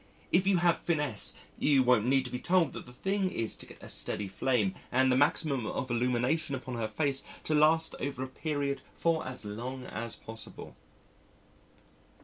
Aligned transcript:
If 0.31 0.47
you 0.47 0.57
have 0.57 0.79
finesse, 0.79 1.35
you 1.59 1.83
won't 1.83 2.07
need 2.07 2.25
to 2.25 2.31
be 2.31 2.39
told 2.39 2.73
that 2.73 2.87
the 2.87 2.91
thing 2.91 3.29
is 3.29 3.55
to 3.57 3.67
get 3.67 3.83
a 3.83 3.87
steady 3.87 4.27
flame 4.27 4.73
and 4.91 5.11
the 5.11 5.15
maximum 5.15 5.67
of 5.67 5.91
illumination 5.91 6.55
upon 6.55 6.73
her 6.73 6.87
face 6.87 7.21
to 7.43 7.53
last 7.53 7.93
over 7.99 8.23
a 8.23 8.27
period 8.27 8.81
for 8.95 9.23
as 9.27 9.45
long 9.45 9.83
as 9.85 10.15
possible." 10.15 10.75